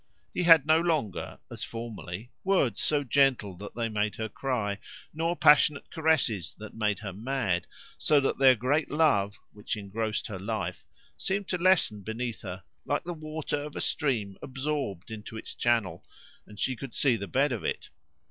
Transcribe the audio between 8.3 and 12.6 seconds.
their great love, which engrossed her life, seemed to lessen beneath